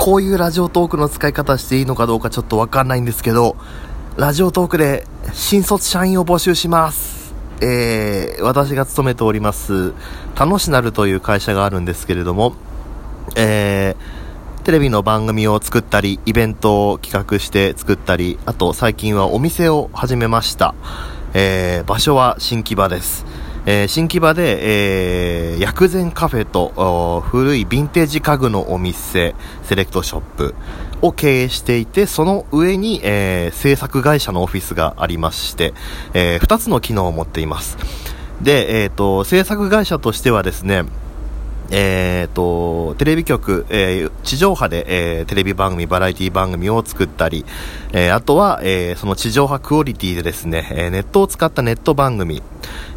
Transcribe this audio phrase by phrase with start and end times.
[0.00, 3.58] こういうラジオトークの使い方していいのかどうかちょっとわかんないんですけど、
[4.16, 7.34] ラジオトークで新卒社員を募集します。
[7.60, 9.92] えー、私が勤めております、
[10.34, 12.54] 楽しなるという会社があるんですけれども、
[13.36, 20.74] えー、テレビの番組を作ったり、イベントを企画して作ったり、あと最近はお店を始めました。
[21.34, 23.26] えー、場所は新木場です。
[23.66, 29.34] えー、新木場で、えー、薬膳カフェと古いヴィンテージ家具のお店、
[29.64, 30.54] セレクトショップ
[31.02, 35.74] を経営していて、その上に、えー、制作会社のオフィスがありまして、
[36.14, 37.76] えー、2つの機能を持っています。
[38.40, 40.84] で、えっ、ー、と、制作会社としてはですね、
[41.70, 47.44] えっ、ー、と、テレビ局、えー、地上波で、えー、テレビ番組、バラエティ番組を作ったり、
[47.92, 52.42] えあとは、えその地上波クオリティでですね、えネットを使ったネット番組、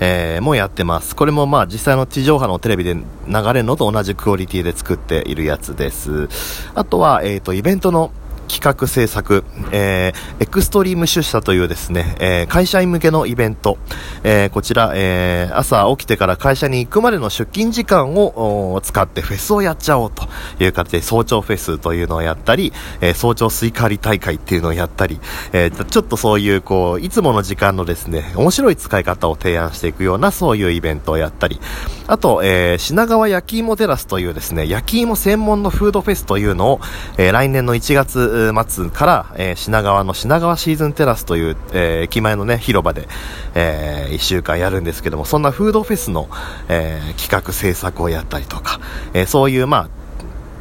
[0.00, 1.16] えもやってます。
[1.16, 6.28] これもまあ実際の地上波のテレビで流れるのと同じクオリティで作っているやつです。
[6.74, 8.12] あとは、えっ、と、イベントの
[8.48, 13.78] 企画制作、えー、エクストリーム出社というですね、えー、会社員向けのイベント、
[14.22, 20.28] えー、こちら、え、朝起きてから会社に行くまでの出勤時間を使ってフェスをやっちゃおうと
[20.62, 25.20] いう形で早朝フェスというのをやったり、え、早朝スイカ割り大会っていうのをやったり、
[25.52, 31.60] え、ちょっとそういうこう、いつもの時間のですね、面白い使い方を提案していくようなそういうイベントをやったり、
[32.06, 36.80] あと、え、品川焼き芋テラスというですね、焼き芋専門のフードフェスというのを、
[37.16, 38.18] え、来年の1月
[38.68, 43.08] 末から、えー、品川の品川シーズンテラスという、えー、駅前のね、広場で、
[43.54, 46.28] えー、1週間やるんですけども、そんなフードフェスの、
[46.68, 48.80] えー、企画制作をやったりとか、
[49.14, 49.88] え、そういう、まあ、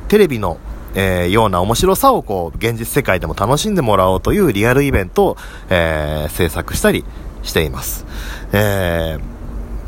[0.07, 0.59] テレビの
[0.95, 5.37] えー、ような面白さをこう、現実世界でも楽しんでもらおうというリアルイベントを、
[5.69, 7.05] えー、制作したり
[7.43, 8.05] しています。
[8.51, 9.36] えー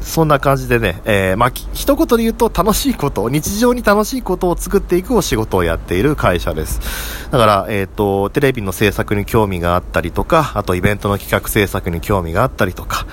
[0.01, 6.79] そんな感じでね、えー、まあ、一言で言うと楽しいこと、日常に楽しいことを作っていくお仕事をやっている会社です。
[7.31, 13.05] だから、えっ、ー、と、テレビの制作に興味があったりとか、あとイベントの企画制作に興味があったりとか、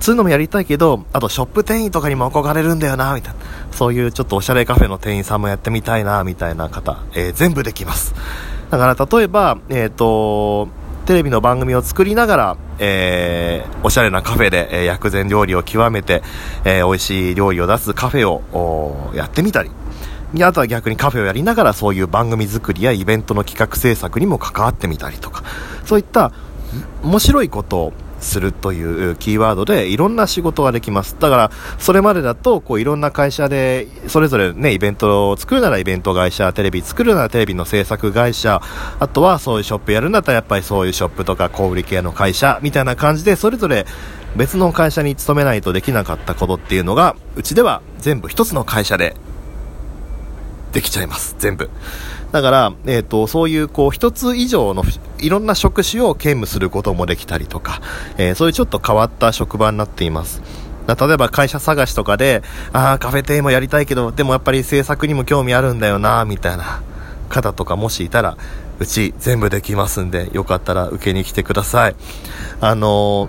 [0.00, 3.40] そういうのもやりたいけど、あとショップ店員とかにも憧れるんだよな、みたいな。
[3.72, 8.14] そういうちょっとおしゃれカフェの店員さんもやってみたいな、みたいな方、えー、全部できます。
[8.70, 10.68] だから、例えば、えっ、と、
[11.06, 16.22] テレビの番組を作りながら、えー、おしゃれなカフェで、え、薬膳料理を極めて、
[16.64, 19.70] えー、美味しい料理を出すカフェをやってみたり、
[20.42, 25.44] あとは逆にカフェをやりながらそういう番組作りやイベントの企画制作にも関わってみたりとか、
[25.84, 26.32] そういった
[27.02, 27.92] 面白いことを
[28.24, 31.16] するというキーワードでいろんな仕事ができます。
[31.18, 38.60] だから、それまでだと、こういろんな会社で、それぞれね、イベントを作るならイベント会社、テレビ作るならテレビの制作会社、
[38.98, 43.86] あとはそういうショップやるんだったらやっぱりそういうショップとか小売系の会社みたいな感じで、それぞれ
[44.36, 49.14] 別の会社に勤めないとできなかったことっていうのが、うちでは全部一つの会社で
[50.72, 51.36] できちゃいます。
[51.38, 51.70] 全部。
[52.34, 54.82] だから、えっ、ー、と、そういう、こう、一つ以上の
[55.20, 57.80] いろんな職種を兼務することもできたりとか、
[58.18, 60.42] えー、そういうちょっと変わった職場になっています。
[60.88, 66.82] 例えば会社探しとかで、ああ、カフェ店もやりたいけど、でもやっぱり制作にも興味あるんだよな、みたいな
[67.28, 68.36] 方とかもしいたら、
[68.80, 71.94] うち全部できますんで、よかったら受けに来てください。
[72.60, 73.28] あの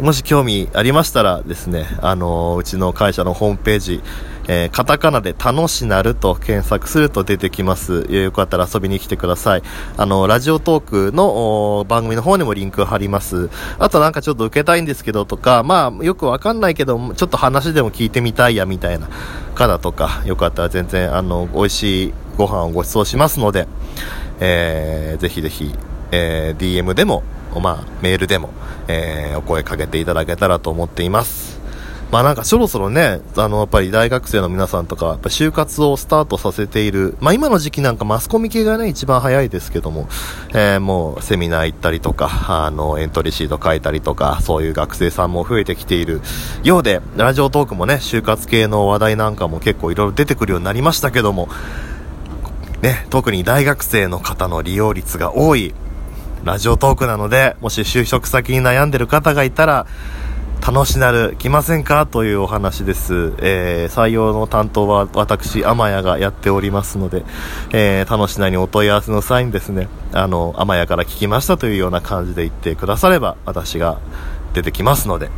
[0.00, 4.02] ー、もし興味ありましたらですね、あの、うちの会社のホームページ、
[4.48, 8.06] えー、カタカナで楽しなると検索すると出てきます。
[8.10, 9.62] よかったら遊びに来てください。
[9.96, 13.50] あの、ラジオトークの番組の方にもリンク貼ります。
[13.78, 19.08] あとなんかちょっと受けたいんですけどとか、まあ、よくわかんないけど、ちょっと話でも聞いてみたいや、みたいな
[19.54, 23.68] 方とか、よかったら全然、あの、美味しいご飯をご馳走しますので、
[24.40, 25.74] えー、ぜひぜひ、
[26.10, 27.22] えー、DM でも、
[27.60, 28.50] まあ、メールでも、
[28.86, 31.57] えー、お声かけていただけたらと思っています。
[32.10, 40.08] まあなんかそろそろね、あの、やっぱり大学生の皆さんとか、就活をスタートさせている、まあ今の時期なんかマスコミ系がね、一番早いですけども、
[40.54, 46.22] えー、もうセミナー行ったりとか、あの、エントリーシート書いたりとか、そういう学生さんも増えてきている
[46.64, 51.50] ようで、ラジオトークもね、就活系の話題なんかも結構いろいろ出てくるようになりましたけども、
[52.80, 55.74] ね、特に大学生の方の利用率が多い
[56.44, 59.86] ラジオトークなので、もし就職先に悩んでる方がいたら、
[60.70, 62.04] 楽しなる来ませんか？
[62.04, 63.32] というお話です。
[63.38, 67.24] えー、採用の担当は私、天谷がやっておりますので、
[67.72, 73.98] えー、楽しなにお問い合わせの際にですね、あの、天谷から聞きましたというような感じで言ってくだされば、私が
[74.52, 75.30] 出てきますので、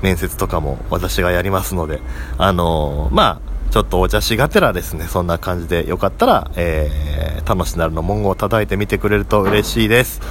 [0.00, 2.00] 面接とかも私がやりますので、
[2.38, 10.22] あのー、まあ、ちょっとお茶しがてらですね、そんな感じでよかったら、えー、楽しなるの文言を叩いてみてくれると嬉しいです。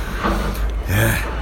[0.90, 1.33] えー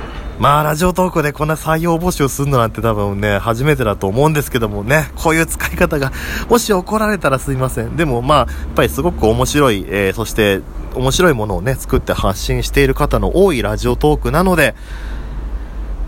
[0.41, 6.11] まあ、ラジオトークでこんな採用募集するのなんて多分ね、初めてだと思うんですけどもね、こういう使い方が、
[6.49, 7.95] もし怒られたらすいません。
[7.95, 10.61] でもまあ、やっぱりすごく面白い、えー、そして
[10.95, 14.73] 面白いものをね、作って発信している方の多いラジオトークなので、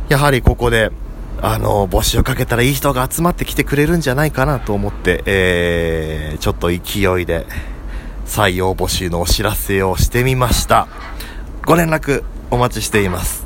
[0.10, 0.92] やはりここで、
[1.40, 7.46] あの、募集かけたらいい人が集まってきてくれるんじゃないかなと思って、えー、ちょっと勢いで
[8.26, 10.88] 採用募集のお知らせをしてみました。
[11.68, 13.43] ご連絡お待ちしています。